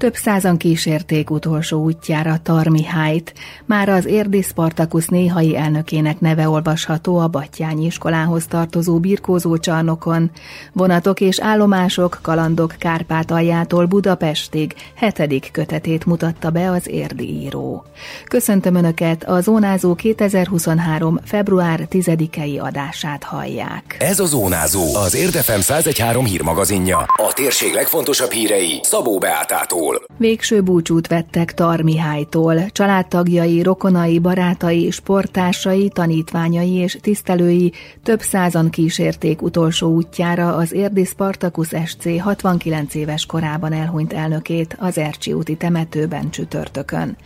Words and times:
Több 0.00 0.14
százan 0.14 0.56
kísérték 0.56 1.30
utolsó 1.30 1.82
útjára 1.82 2.38
Tarmihájt. 2.42 3.32
Már 3.64 3.88
az 3.88 4.04
Érdi 4.06 4.42
Spartakusz 4.42 5.06
néhai 5.06 5.56
elnökének 5.56 6.20
neve 6.20 6.48
olvasható 6.48 7.18
a 7.18 7.28
Battyányi 7.28 7.84
iskolához 7.84 8.46
tartozó 8.46 8.98
birkózó 8.98 9.56
csarnokon. 9.58 10.30
Vonatok 10.72 11.20
és 11.20 11.40
állomások, 11.40 12.18
kalandok 12.22 12.74
Kárpátaljától 12.78 13.86
Budapestig 13.86 14.74
hetedik 14.94 15.48
kötetét 15.52 16.06
mutatta 16.06 16.50
be 16.50 16.70
az 16.70 16.88
Érdi 16.88 17.28
író. 17.28 17.84
Köszöntöm 18.24 18.74
Önöket, 18.74 19.24
a 19.24 19.40
Zónázó 19.40 19.94
2023. 19.94 21.18
február 21.24 21.88
10-ei 21.90 22.60
adását 22.60 23.24
hallják. 23.24 23.96
Ez 23.98 24.20
a 24.20 24.26
Zónázó, 24.26 24.94
az 24.94 25.14
Érdefem 25.14 25.60
113 25.60 26.24
hírmagazinja. 26.24 26.98
A 26.98 27.32
térség 27.34 27.72
legfontosabb 27.72 28.30
hírei 28.30 28.80
Szabó 28.82 29.18
Beátától. 29.18 29.89
Végső 30.20 30.60
búcsút 30.60 31.06
vettek 31.06 31.54
Tarmihájtól. 31.54 32.66
Családtagjai, 32.70 33.62
rokonai, 33.62 34.18
barátai, 34.18 34.90
sportásai, 34.90 35.88
tanítványai 35.88 36.72
és 36.72 36.98
tisztelői 37.00 37.72
több 38.02 38.20
százan 38.20 38.70
kísérték 38.70 39.42
utolsó 39.42 39.94
útjára 39.94 40.54
az 40.54 40.72
Érdi 40.72 41.04
Spartacus 41.04 41.68
SC 41.86 42.20
69 42.20 42.94
éves 42.94 43.26
korában 43.26 43.72
elhunyt 43.72 44.12
elnökét 44.12 44.76
az 44.78 44.98
Ercsi 44.98 45.32
úti 45.32 45.56
temetőben 45.56 46.30
csütörtökön. 46.30 47.16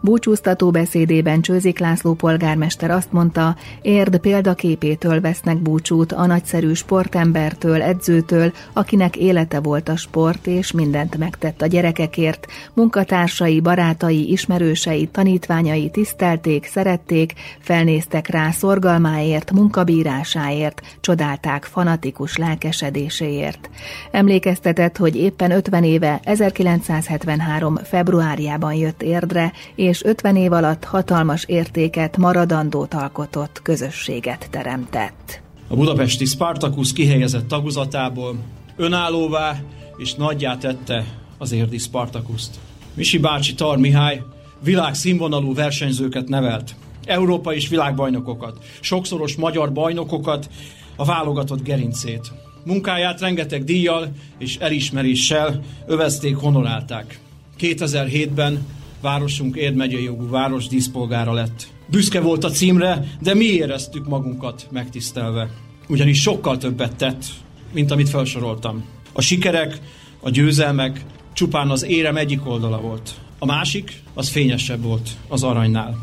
Búcsúztató 0.00 0.70
beszédében 0.70 1.40
Csőzik 1.40 1.78
László 1.78 2.14
polgármester 2.14 2.90
azt 2.90 3.12
mondta, 3.12 3.56
Érd 3.82 4.18
példaképétől 4.18 5.20
vesznek 5.20 5.58
búcsút 5.58 6.12
a 6.12 6.26
nagyszerű 6.26 6.72
sportembertől, 6.72 7.82
edzőtől, 7.82 8.52
akinek 8.72 9.16
élete 9.16 9.60
volt 9.60 9.88
a 9.88 9.96
sport, 9.96 10.46
és 10.46 10.72
mindent 10.72 11.16
megtett 11.18 11.62
a 11.62 11.66
gyerekek 11.66 12.07
érdekért, 12.16 12.46
munkatársai, 12.74 13.60
barátai, 13.60 14.30
ismerősei, 14.30 15.06
tanítványai 15.06 15.90
tisztelték, 15.90 16.66
szerették, 16.66 17.32
felnéztek 17.60 18.28
rá 18.28 18.50
szorgalmáért, 18.50 19.52
munkabírásáért, 19.52 20.98
csodálták 21.00 21.64
fanatikus 21.64 22.36
lelkesedéséért. 22.36 23.70
Emlékeztetett, 24.10 24.96
hogy 24.96 25.16
éppen 25.16 25.50
50 25.50 25.84
éve 25.84 26.20
1973. 26.24 27.76
februárjában 27.76 28.74
jött 28.74 29.02
érdre, 29.02 29.52
és 29.74 30.04
50 30.04 30.36
év 30.36 30.52
alatt 30.52 30.84
hatalmas 30.84 31.44
értéket, 31.44 32.16
maradandót 32.16 32.94
alkotott, 32.94 33.60
közösséget 33.62 34.48
teremtett. 34.50 35.40
A 35.68 35.74
budapesti 35.74 36.24
Spartacus 36.24 36.92
kihelyezett 36.92 37.48
taguzatából 37.48 38.36
önállóvá 38.76 39.56
és 39.98 40.14
nagyjá 40.14 40.56
tette 40.56 41.04
az 41.38 41.52
érdi 41.52 41.78
Spartakuszt. 41.78 42.58
Misi 42.94 43.18
bácsi 43.18 43.54
Tar 43.54 43.78
Mihály 43.78 44.22
világszínvonalú 44.62 45.54
versenyzőket 45.54 46.28
nevelt, 46.28 46.74
Európa 47.04 47.54
és 47.54 47.68
világbajnokokat, 47.68 48.64
sokszoros 48.80 49.36
magyar 49.36 49.72
bajnokokat, 49.72 50.50
a 50.96 51.04
válogatott 51.04 51.62
gerincét. 51.62 52.32
Munkáját 52.64 53.20
rengeteg 53.20 53.64
díjjal 53.64 54.12
és 54.38 54.56
elismeréssel 54.56 55.62
övezték, 55.86 56.36
honorálták. 56.36 57.18
2007-ben 57.60 58.66
városunk 59.00 59.56
Érd 59.56 59.74
megyei 59.74 60.02
jogú 60.02 60.28
város 60.28 60.66
díszpolgára 60.66 61.32
lett. 61.32 61.68
Büszke 61.90 62.20
volt 62.20 62.44
a 62.44 62.50
címre, 62.50 63.04
de 63.20 63.34
mi 63.34 63.44
éreztük 63.44 64.08
magunkat 64.08 64.66
megtisztelve. 64.70 65.50
Ugyanis 65.88 66.20
sokkal 66.20 66.58
többet 66.58 66.96
tett, 66.96 67.24
mint 67.72 67.90
amit 67.90 68.08
felsoroltam. 68.08 68.84
A 69.12 69.20
sikerek, 69.20 69.80
a 70.20 70.30
győzelmek, 70.30 71.04
csupán 71.38 71.70
az 71.70 71.84
érem 71.84 72.16
egyik 72.16 72.46
oldala 72.46 72.80
volt. 72.80 73.14
A 73.38 73.46
másik, 73.46 74.02
az 74.14 74.28
fényesebb 74.28 74.82
volt 74.82 75.10
az 75.28 75.42
aranynál. 75.42 75.96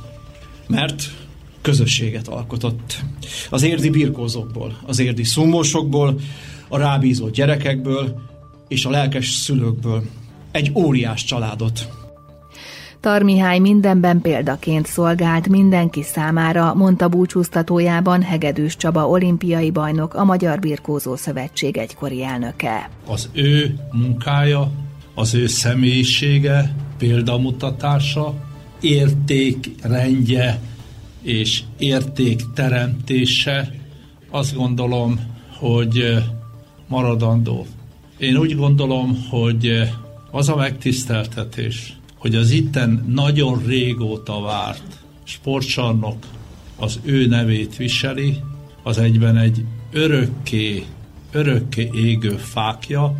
Mert 0.68 1.04
közösséget 1.62 2.28
alkotott. 2.28 3.00
Az 3.50 3.64
érdi 3.64 3.90
birkózókból, 3.90 4.78
az 4.86 5.00
érdi 5.00 5.24
szumósokból, 5.24 6.20
a 6.68 6.78
rábízott 6.78 7.34
gyerekekből 7.34 8.22
és 8.68 8.86
a 8.86 8.90
lelkes 8.90 9.30
szülőkből. 9.30 10.04
Egy 10.52 10.72
óriás 10.76 11.24
családot. 11.24 11.88
Tarmihály 13.00 13.60
mindenben 13.60 14.22
példaként 14.22 14.86
szolgált 14.86 15.48
mindenki 15.48 16.04
számára, 16.04 16.74
mondta 16.74 17.08
búcsúztatójában 17.08 18.22
Hegedűs 18.22 18.78
Csaba 18.78 19.10
olimpiai 19.10 19.72
bajnok, 19.72 20.14
a 20.14 20.24
Magyar 20.24 20.60
Birkózó 20.60 21.16
Szövetség 21.16 21.78
egykori 21.78 22.24
elnöke. 22.24 22.90
Az 23.08 23.30
ő 23.34 23.76
munkája 23.92 24.84
az 25.16 25.34
ő 25.34 25.48
személyisége, 25.48 26.76
példamutatása, 26.98 28.34
értékrendje 28.82 30.60
és 31.22 31.62
értékteremtése 31.78 33.74
azt 34.30 34.56
gondolom, 34.56 35.20
hogy 35.58 36.24
maradandó. 36.88 37.66
Én 38.18 38.38
úgy 38.38 38.56
gondolom, 38.56 39.26
hogy 39.30 39.90
az 40.32 40.50
a 40.50 40.56
megtiszteltetés, 40.56 41.98
hogy 42.16 42.36
az 42.36 42.52
itten 42.52 43.06
nagyon 43.08 43.64
régóta 43.66 44.42
várt 44.42 45.04
sportcsarnok 45.24 46.26
az 46.76 47.00
ő 47.04 47.28
nevét 47.28 47.76
viseli, 47.76 48.38
az 48.84 48.98
egyben 48.98 49.38
egy 49.38 49.66
örökké, 49.92 50.84
örökké 51.32 51.90
égő 51.94 52.38
fákja, 52.38 53.18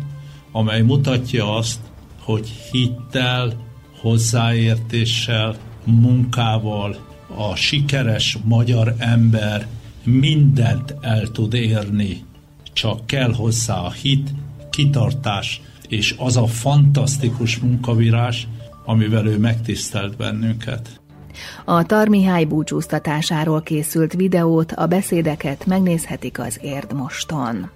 amely 0.56 0.82
mutatja 0.82 1.56
azt, 1.56 1.80
hogy 2.20 2.48
hittel, 2.70 3.52
hozzáértéssel, 4.00 5.56
munkával 5.84 6.96
a 7.36 7.54
sikeres 7.54 8.38
magyar 8.44 8.94
ember 8.98 9.66
mindent 10.04 10.94
el 11.00 11.30
tud 11.30 11.54
érni, 11.54 12.24
csak 12.72 13.06
kell 13.06 13.32
hozzá 13.32 13.78
a 13.78 13.90
hit, 13.90 14.34
kitartás 14.70 15.60
és 15.88 16.14
az 16.18 16.36
a 16.36 16.46
fantasztikus 16.46 17.58
munkavirás, 17.58 18.48
amivel 18.84 19.26
ő 19.26 19.38
megtisztelt 19.38 20.16
bennünket. 20.16 21.00
A 21.64 21.82
Tarmihály 21.82 22.44
búcsúztatásáról 22.44 23.62
készült 23.62 24.12
videót, 24.12 24.72
a 24.72 24.86
beszédeket 24.86 25.66
megnézhetik 25.66 26.38
az 26.38 26.58
Érd 26.62 26.92
moston. 26.92 27.70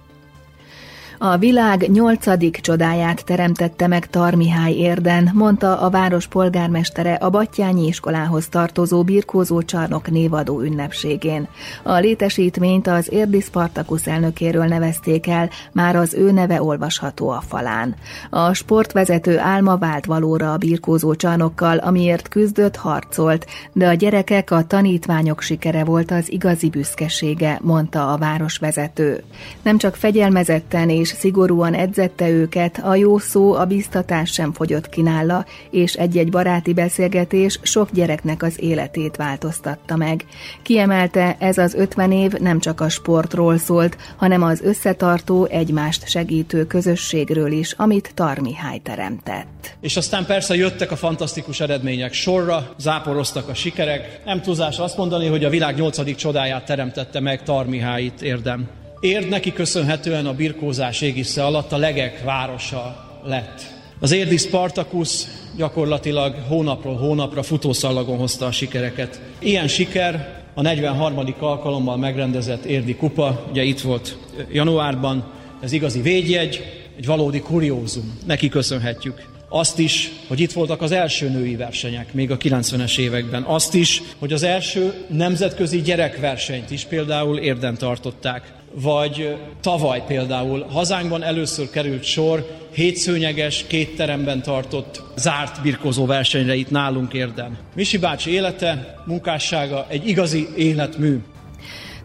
A 1.23 1.37
világ 1.37 1.91
nyolcadik 1.91 2.59
csodáját 2.61 3.25
teremtette 3.25 3.87
meg 3.87 4.09
Tarmihály 4.09 4.73
érden, 4.73 5.31
mondta 5.33 5.79
a 5.79 5.89
város 5.89 6.27
polgármestere 6.27 7.13
a 7.13 7.29
Battyányi 7.29 7.87
iskolához 7.87 8.47
tartozó 8.47 9.03
birkózó 9.03 9.61
csarnok 9.61 10.11
névadó 10.11 10.61
ünnepségén. 10.61 11.47
A 11.83 11.93
létesítményt 11.93 12.87
az 12.87 13.11
érdi 13.11 13.39
Spartakusz 13.39 14.07
elnökéről 14.07 14.65
nevezték 14.65 15.27
el, 15.27 15.49
már 15.71 15.95
az 15.95 16.13
ő 16.13 16.31
neve 16.31 16.61
olvasható 16.61 17.29
a 17.29 17.43
falán. 17.47 17.95
A 18.29 18.53
sportvezető 18.53 19.39
álma 19.39 19.77
vált 19.77 20.05
valóra 20.05 20.53
a 20.53 20.57
birkózó 20.57 21.15
csarnokkal, 21.15 21.77
amiért 21.77 22.27
küzdött, 22.27 22.75
harcolt, 22.75 23.47
de 23.73 23.87
a 23.87 23.93
gyerekek, 23.93 24.51
a 24.51 24.67
tanítványok 24.67 25.41
sikere 25.41 25.83
volt 25.83 26.11
az 26.11 26.31
igazi 26.31 26.69
büszkesége, 26.69 27.59
mondta 27.61 28.11
a 28.11 28.17
városvezető. 28.17 29.23
Nem 29.61 29.77
csak 29.77 29.95
fegyelmezetten 29.95 30.89
és 30.89 31.09
szigorúan 31.11 31.73
edzette 31.73 32.29
őket, 32.29 32.81
a 32.83 32.95
jó 32.95 33.17
szó, 33.17 33.53
a 33.53 33.65
biztatás 33.65 34.31
sem 34.31 34.53
fogyott 34.53 34.89
ki 34.89 35.01
nála, 35.01 35.45
és 35.69 35.93
egy-egy 35.93 36.29
baráti 36.29 36.73
beszélgetés 36.73 37.59
sok 37.61 37.91
gyereknek 37.91 38.43
az 38.43 38.61
életét 38.61 39.15
változtatta 39.15 39.95
meg. 39.95 40.25
Kiemelte, 40.63 41.35
ez 41.39 41.57
az 41.57 41.73
ötven 41.73 42.11
év 42.11 42.31
nem 42.31 42.59
csak 42.59 42.81
a 42.81 42.89
sportról 42.89 43.57
szólt, 43.57 43.97
hanem 44.17 44.43
az 44.43 44.61
összetartó, 44.61 45.45
egymást 45.45 46.07
segítő 46.07 46.65
közösségről 46.65 47.51
is, 47.51 47.73
amit 47.77 48.11
Tarmihály 48.13 48.77
teremtett. 48.77 49.75
És 49.81 49.97
aztán 49.97 50.25
persze 50.25 50.55
jöttek 50.55 50.91
a 50.91 50.95
fantasztikus 50.95 51.59
eredmények 51.59 52.13
sorra, 52.13 52.73
záporoztak 52.77 53.49
a 53.49 53.53
sikerek. 53.53 54.21
Nem 54.25 54.41
túlzás 54.41 54.79
azt 54.79 54.97
mondani, 54.97 55.27
hogy 55.27 55.43
a 55.43 55.49
világ 55.49 55.75
nyolcadik 55.75 56.15
csodáját 56.15 56.65
teremtette 56.65 57.19
meg 57.19 57.43
Tarmihályit 57.43 58.21
érdem. 58.21 58.80
Érd 59.01 59.29
neki 59.29 59.53
köszönhetően 59.53 60.25
a 60.25 60.33
birkózás 60.33 61.01
égisze 61.01 61.45
alatt 61.45 61.71
a 61.71 61.77
legek 61.77 62.23
városa 62.23 63.09
lett. 63.25 63.61
Az 63.99 64.11
érdi 64.11 64.37
Spartacus 64.37 65.23
gyakorlatilag 65.57 66.35
hónapról 66.47 66.95
hónapra 66.95 67.43
futószallagon 67.43 68.17
hozta 68.17 68.45
a 68.45 68.51
sikereket. 68.51 69.21
Ilyen 69.39 69.67
siker 69.67 70.41
a 70.53 70.61
43. 70.61 71.33
alkalommal 71.39 71.97
megrendezett 71.97 72.65
érdi 72.65 72.95
kupa, 72.95 73.45
ugye 73.49 73.63
itt 73.63 73.79
volt 73.79 74.17
januárban, 74.51 75.31
ez 75.61 75.71
igazi 75.71 76.01
védjegy, 76.01 76.63
egy 76.97 77.05
valódi 77.05 77.39
kuriózum. 77.39 78.19
Neki 78.25 78.49
köszönhetjük. 78.49 79.29
Azt 79.49 79.79
is, 79.79 80.11
hogy 80.27 80.39
itt 80.39 80.51
voltak 80.51 80.81
az 80.81 80.91
első 80.91 81.29
női 81.29 81.55
versenyek, 81.55 82.13
még 82.13 82.31
a 82.31 82.37
90-es 82.37 82.97
években. 82.97 83.43
Azt 83.43 83.73
is, 83.73 84.01
hogy 84.19 84.33
az 84.33 84.43
első 84.43 85.05
nemzetközi 85.09 85.81
gyerekversenyt 85.81 86.71
is 86.71 86.83
például 86.83 87.37
érden 87.37 87.77
tartották. 87.77 88.59
Vagy 88.73 89.37
tavaly 89.61 90.03
például 90.07 90.65
hazánkban 90.69 91.23
először 91.23 91.69
került 91.69 92.03
sor 92.03 92.59
hétszőnyeges, 92.73 93.65
két 93.67 93.95
teremben 93.95 94.41
tartott 94.41 95.03
zárt 95.15 95.61
birkozó 95.61 96.05
versenyre 96.05 96.55
itt 96.55 96.69
nálunk 96.69 97.13
érden. 97.13 97.57
Misi 97.75 97.97
bácsi 97.97 98.31
élete, 98.31 98.95
munkássága 99.05 99.85
egy 99.89 100.07
igazi 100.07 100.47
életmű. 100.57 101.19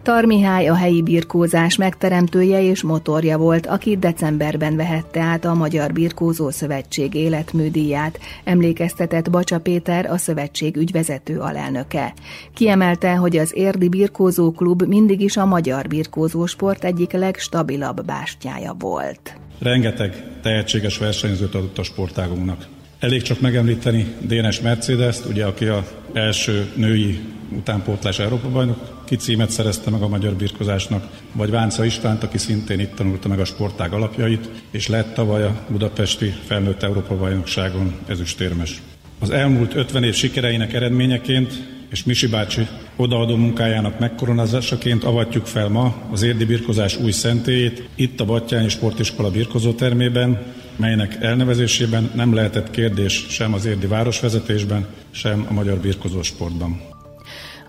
Tarmihály 0.06 0.66
a 0.66 0.74
helyi 0.74 1.02
birkózás 1.02 1.76
megteremtője 1.76 2.62
és 2.62 2.82
motorja 2.82 3.38
volt, 3.38 3.66
aki 3.66 3.96
decemberben 3.96 4.76
vehette 4.76 5.20
át 5.20 5.44
a 5.44 5.54
Magyar 5.54 5.92
Birkózó 5.92 6.50
Szövetség 6.50 7.14
életműdíját, 7.14 8.18
emlékeztetett 8.44 9.30
Bacsa 9.30 9.60
Péter, 9.60 10.10
a 10.10 10.16
szövetség 10.16 10.76
ügyvezető 10.76 11.38
alelnöke. 11.38 12.14
Kiemelte, 12.54 13.14
hogy 13.14 13.36
az 13.36 13.56
Érdi 13.56 13.88
Birkózó 13.88 14.50
Klub 14.50 14.82
mindig 14.82 15.20
is 15.20 15.36
a 15.36 15.46
magyar 15.46 15.86
birkózó 15.86 16.46
sport 16.46 16.84
egyik 16.84 17.12
legstabilabb 17.12 18.04
bástyája 18.04 18.76
volt. 18.78 19.36
Rengeteg 19.58 20.24
tehetséges 20.42 20.98
versenyzőt 20.98 21.54
adott 21.54 21.78
a 21.78 21.82
sportágunknak. 21.82 22.75
Elég 22.98 23.22
csak 23.22 23.40
megemlíteni 23.40 24.14
Dénes 24.20 24.60
Mercedes-t, 24.60 25.24
ugye, 25.24 25.44
aki 25.44 25.64
a 25.64 25.84
első 26.12 26.70
női 26.74 27.18
utánpótlás 27.56 28.18
Európa 28.18 28.48
bajnok 28.48 29.04
címet 29.18 29.50
szerezte 29.50 29.90
meg 29.90 30.02
a 30.02 30.08
magyar 30.08 30.34
birkozásnak, 30.34 31.08
vagy 31.32 31.50
Vánca 31.50 31.84
Istvánt, 31.84 32.22
aki 32.22 32.38
szintén 32.38 32.80
itt 32.80 32.94
tanulta 32.94 33.28
meg 33.28 33.40
a 33.40 33.44
sportág 33.44 33.92
alapjait, 33.92 34.48
és 34.70 34.88
lett 34.88 35.14
tavaly 35.14 35.42
a 35.42 35.64
budapesti 35.68 36.34
felnőtt 36.46 36.82
Európa 36.82 37.16
bajnokságon 37.16 37.94
ezüstérmes. 38.06 38.82
Az 39.18 39.30
elmúlt 39.30 39.74
50 39.74 40.02
év 40.02 40.14
sikereinek 40.14 40.72
eredményeként 40.72 41.52
és 41.90 42.04
Misi 42.04 42.26
bácsi 42.26 42.66
odaadó 42.96 43.36
munkájának 43.36 43.98
megkoronázásaként 43.98 45.04
avatjuk 45.04 45.46
fel 45.46 45.68
ma 45.68 45.94
az 46.12 46.22
érdi 46.22 46.44
birkozás 46.44 46.96
új 46.96 47.10
szentélyét, 47.10 47.88
itt 47.94 48.20
a 48.20 48.24
Battyányi 48.24 48.68
Sportiskola 48.68 49.30
birkozótermében, 49.30 50.54
melynek 50.76 51.16
elnevezésében 51.20 52.10
nem 52.14 52.34
lehetett 52.34 52.70
kérdés 52.70 53.26
sem 53.28 53.54
az 53.54 53.64
érdi 53.64 53.86
városvezetésben, 53.86 54.86
sem 55.10 55.46
a 55.48 55.52
magyar 55.52 55.78
birkozósportban. 55.78 56.95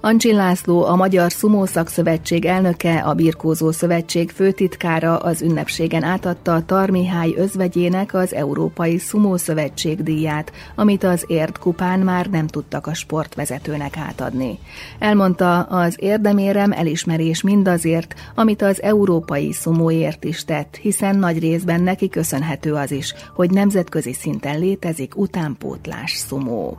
Ancsin 0.07 0.35
László, 0.35 0.83
a 0.83 0.95
Magyar 0.95 1.31
Szumó 1.31 1.65
Szakszövetség 1.65 2.45
elnöke, 2.45 2.99
a 2.99 3.13
Birkózó 3.13 3.71
Szövetség 3.71 4.29
főtitkára 4.29 5.17
az 5.17 5.41
ünnepségen 5.41 6.03
átadta 6.03 6.53
a 6.53 6.65
Tarmihály 6.65 7.33
özvegyének 7.37 8.13
az 8.13 8.33
Európai 8.33 8.97
Szumó 8.97 9.37
Szövetség 9.37 10.03
díját, 10.03 10.51
amit 10.75 11.03
az 11.03 11.23
Érd 11.27 11.57
kupán 11.57 11.99
már 11.99 12.25
nem 12.25 12.47
tudtak 12.47 12.87
a 12.87 12.93
sportvezetőnek 12.93 13.97
átadni. 13.97 14.59
Elmondta, 14.99 15.59
az 15.61 15.95
érdemérem 15.99 16.71
elismerés 16.71 17.41
mindazért, 17.41 18.15
amit 18.35 18.61
az 18.61 18.81
Európai 18.81 19.51
Szumóért 19.51 20.23
is 20.23 20.45
tett, 20.45 20.75
hiszen 20.75 21.17
nagy 21.19 21.39
részben 21.39 21.81
neki 21.81 22.09
köszönhető 22.09 22.73
az 22.73 22.91
is, 22.91 23.13
hogy 23.35 23.49
nemzetközi 23.51 24.13
szinten 24.13 24.59
létezik 24.59 25.17
utánpótlás 25.17 26.11
szumó. 26.11 26.77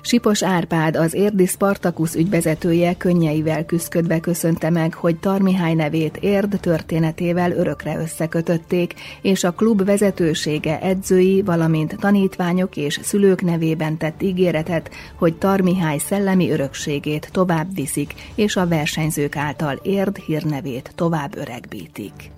Sipos 0.00 0.42
Árpád, 0.42 0.96
az 0.96 1.14
érdi 1.14 1.46
Spartakusz 1.46 2.14
ügyvezetője 2.14 2.96
könnyeivel 2.96 3.64
küzdködve 3.64 4.20
köszönte 4.20 4.70
meg, 4.70 4.94
hogy 4.94 5.16
Tarmihály 5.16 5.74
nevét 5.74 6.16
érd 6.16 6.58
történetével 6.60 7.52
örökre 7.52 7.98
összekötötték, 7.98 8.94
és 9.22 9.44
a 9.44 9.52
klub 9.52 9.84
vezetősége 9.84 10.80
edzői, 10.80 11.42
valamint 11.42 11.96
tanítványok 12.00 12.76
és 12.76 13.00
szülők 13.02 13.42
nevében 13.42 13.96
tett 13.96 14.22
ígéretet, 14.22 14.90
hogy 15.14 15.34
Tarmihály 15.34 15.98
szellemi 15.98 16.50
örökségét 16.50 17.28
tovább 17.32 17.74
viszik, 17.74 18.14
és 18.34 18.56
a 18.56 18.66
versenyzők 18.66 19.36
által 19.36 19.78
érd 19.82 20.16
hírnevét 20.16 20.92
tovább 20.94 21.36
öregbítik. 21.36 22.30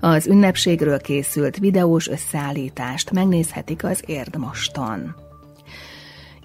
Az 0.00 0.26
ünnepségről 0.26 1.00
készült 1.00 1.58
videós 1.58 2.08
összeállítást 2.08 3.10
megnézhetik 3.10 3.84
az 3.84 4.02
Érdmoston. 4.06 5.23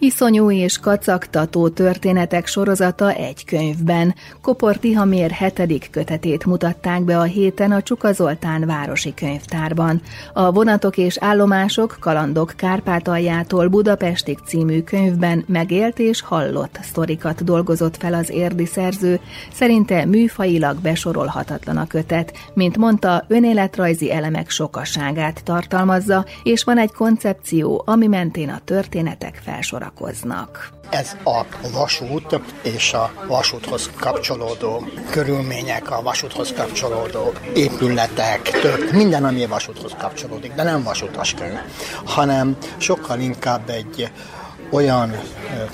Iszonyú 0.02 0.52
és 0.52 0.78
kacagtató 0.78 1.70
történetek 1.70 2.48
sorozata 2.48 3.14
egy 3.14 3.46
könyvben. 3.46 4.16
Kopor 4.42 4.78
Tihamér 4.78 5.32
hetedik 5.32 5.88
kötetét 5.92 6.46
mutatták 6.46 7.04
be 7.04 7.18
a 7.18 7.24
héten 7.24 7.72
a 7.72 7.82
Csuka 7.82 8.12
Zoltán 8.12 8.66
városi 8.66 9.14
könyvtárban. 9.14 10.02
A 10.34 10.52
Vonatok 10.52 10.98
és 10.98 11.18
állomások 11.18 11.98
kalandok 12.00 12.54
Kárpátaljától 12.56 13.68
Budapestig 13.68 14.38
című 14.46 14.82
könyvben 14.82 15.44
megélt 15.48 16.00
és 16.00 16.22
hallott 16.22 16.80
sztorikat 16.82 17.44
dolgozott 17.44 17.98
fel 17.98 18.14
az 18.14 18.30
érdi 18.30 18.66
szerző, 18.66 19.20
szerinte 19.54 20.06
műfajilag 20.06 20.78
besorolhatatlan 20.82 21.78
a 21.78 21.88
kötet, 21.88 22.34
mint 22.54 22.78
mondta, 22.78 23.26
önéletrajzi 23.28 24.12
elemek 24.12 24.50
sokaságát 24.50 25.44
tartalmazza, 25.44 26.26
és 26.44 26.64
van 26.64 26.78
egy 26.78 26.92
koncepció, 26.92 27.84
ami 27.86 28.08
mentén 28.08 28.50
a 28.50 28.62
történetek 28.66 29.40
felsorak 29.44 29.88
foglalkoznak. 29.96 30.70
Ez 30.90 31.16
a 31.24 31.46
vasút 31.72 32.40
és 32.64 32.94
a 32.94 33.12
vasúthoz 33.28 33.90
kapcsolódó 34.00 34.88
körülmények, 35.10 35.92
a 35.92 36.02
vasúthoz 36.02 36.54
kapcsolódó 36.54 37.34
épületek, 37.54 38.42
tört, 38.42 38.92
minden, 38.92 39.24
ami 39.24 39.44
a 39.44 39.48
vasúthoz 39.48 39.96
kapcsolódik, 39.98 40.54
de 40.54 40.64
nem 40.64 40.84
vasutas 40.84 41.34
könyv, 41.34 41.60
hanem 42.06 42.58
sokkal 42.78 43.20
inkább 43.20 43.70
egy 43.70 44.12
olyan 44.70 45.20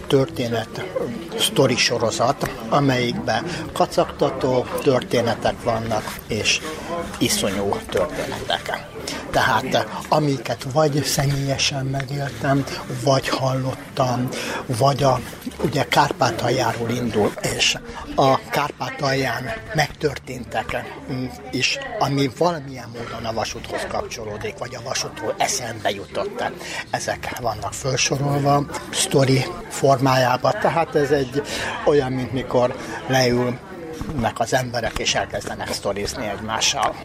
történet, 0.08 0.84
sztori 1.40 1.76
sorozat, 1.76 2.50
amelyikben 2.70 3.46
kacagtató 3.74 4.66
történetek 4.84 5.64
vannak, 5.64 6.16
és 6.28 6.62
iszonyú 7.18 7.76
történetek. 7.90 8.88
Tehát 9.32 9.88
amiket 10.10 10.66
vagy 10.74 11.04
személyesen 11.04 11.86
megéltem, 11.86 12.64
vagy 13.04 13.30
hallottam, 13.30 14.30
vagy 14.66 15.04
a 15.04 15.20
ugye 15.64 15.84
Kárpátaljáról 15.84 16.90
indul, 16.90 17.32
és 17.56 17.78
a 18.16 18.50
Kárpátalján 18.50 19.44
megtörténtek 19.74 20.86
is, 21.52 21.78
ami 22.00 22.32
valamilyen 22.38 22.90
módon 22.94 23.26
a 23.26 23.34
vasúthoz 23.34 23.86
kapcsolódik, 23.90 24.58
vagy 24.58 24.76
a 24.76 24.82
vasútról 24.84 25.36
eszembe 25.38 25.90
jutott. 25.90 26.44
Ezek 26.90 27.38
vannak 27.42 27.74
felsorolva, 27.74 28.66
sztori 28.92 29.46
formájában, 29.70 30.52
tehát 30.62 30.96
ez 30.96 31.12
egy 31.12 31.42
olyan, 31.86 32.12
mint 32.12 32.32
mikor 32.32 32.76
leülnek 33.08 34.40
az 34.40 34.54
emberek 34.54 34.98
és 34.98 35.16
elkezdenek 35.16 35.72
sztorizni 35.72 36.28
egymással. 36.28 36.96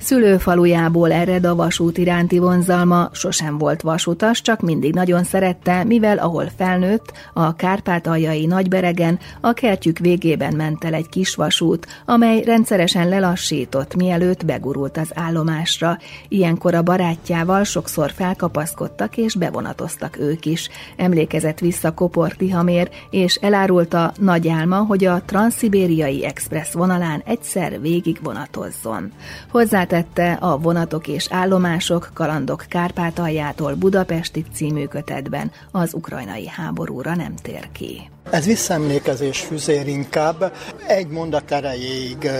Szülőfalujából 0.00 1.12
ered 1.12 1.44
a 1.44 1.54
vasút 1.54 1.98
iránti 1.98 2.38
vonzalma, 2.38 3.08
sosem 3.12 3.58
volt 3.58 3.80
vasutas, 3.80 4.42
csak 4.42 4.60
mindig 4.60 4.94
nagyon 4.94 5.24
szerette, 5.24 5.84
mivel 5.84 6.18
ahol 6.18 6.50
felnőtt, 6.56 7.12
a 7.32 7.56
Kárpátaljai 7.56 8.46
Nagyberegen, 8.46 9.18
a 9.40 9.52
kertjük 9.52 9.98
végében 9.98 10.54
ment 10.56 10.84
el 10.84 10.94
egy 10.94 11.08
kis 11.08 11.34
vasút, 11.34 11.86
amely 12.04 12.42
rendszeresen 12.42 13.08
lelassított, 13.08 13.94
mielőtt 13.94 14.44
begurult 14.44 14.96
az 14.96 15.10
állomásra. 15.14 15.98
Ilyenkor 16.28 16.74
a 16.74 16.82
barátjával 16.82 17.64
sokszor 17.64 18.10
felkapaszkodtak 18.10 19.16
és 19.16 19.34
bevonatoztak 19.34 20.18
ők 20.18 20.46
is. 20.46 20.68
Emlékezett 20.96 21.58
vissza 21.58 21.94
Kopor 21.94 22.32
Tihamér, 22.32 22.90
és 23.10 23.34
elárulta 23.34 24.12
nagy 24.18 24.48
álma, 24.48 24.76
hogy 24.76 25.04
a 25.04 25.22
Transzibériai 25.26 26.24
Express 26.24 26.72
vonalán 26.72 27.22
egyszer 27.26 27.80
végig 27.80 28.18
vonatozzon. 28.22 29.12
Hozzá 29.50 29.86
tette 29.88 30.32
a 30.32 30.58
Vonatok 30.58 31.08
és 31.08 31.26
állomások 31.30 32.10
kalandok 32.14 32.64
Kárpátaljától 32.68 33.74
Budapesti 33.74 34.44
című 34.54 34.84
kötetben 34.84 35.50
az 35.70 35.94
ukrajnai 35.94 36.48
háborúra 36.48 37.14
nem 37.14 37.34
tér 37.42 37.68
ki. 37.72 38.10
Ez 38.30 38.44
visszaemlékezés 38.44 39.40
füzér 39.40 39.86
inkább. 39.86 40.52
Egy 40.86 41.08
mondat 41.08 41.50
erejéig, 41.50 42.30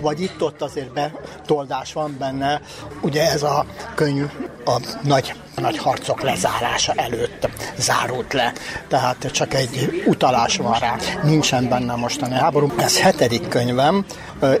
vagy 0.00 0.20
itt-ott 0.20 0.62
azért 0.62 0.92
betoldás 0.92 1.92
van 1.92 2.16
benne. 2.18 2.60
Ugye 3.00 3.30
ez 3.30 3.42
a 3.42 3.66
könyv 3.94 4.30
a 4.64 4.80
nagy, 5.02 5.34
nagy 5.56 5.78
harcok 5.78 6.20
lezárása 6.20 6.92
előtt 6.92 7.48
zárult 7.78 8.32
le. 8.32 8.52
Tehát 8.88 9.30
csak 9.32 9.54
egy 9.54 10.02
utalás 10.06 10.56
van 10.56 10.78
rá. 10.78 10.96
Nincsen 11.22 11.68
benne 11.68 11.94
mostani 11.94 12.34
háború. 12.34 12.72
Ez 12.76 13.00
hetedik 13.00 13.48
könyvem. 13.48 14.04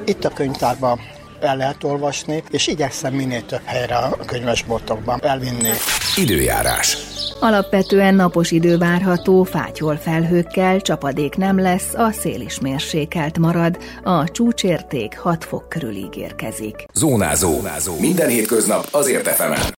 Itt 0.04 0.24
a 0.24 0.28
könyvtárban 0.28 1.00
el 1.42 1.56
lehet 1.56 1.84
olvasni, 1.84 2.42
és 2.50 2.66
igyekszem 2.66 3.14
minél 3.14 3.46
több 3.46 3.64
helyre 3.64 3.96
a 3.96 4.16
könyvesboltokban 4.26 5.20
elvinni. 5.22 5.70
Időjárás. 6.16 6.96
Alapvetően 7.40 8.14
napos 8.14 8.50
idő 8.50 8.78
várható, 8.78 9.42
fátyol 9.42 9.96
felhőkkel, 9.96 10.80
csapadék 10.80 11.36
nem 11.36 11.60
lesz, 11.60 11.94
a 11.94 12.10
szél 12.12 12.40
is 12.40 12.60
mérsékelt 12.60 13.38
marad, 13.38 13.78
a 14.04 14.30
csúcsérték 14.30 15.18
6 15.18 15.44
fok 15.44 15.68
körül 15.68 15.94
ígérkezik. 15.94 16.84
Zónázó. 16.94 17.52
Zónázó. 17.52 17.98
Minden 18.00 18.28
hétköznap 18.28 18.88
azért 18.90 19.26
efemen. 19.26 19.74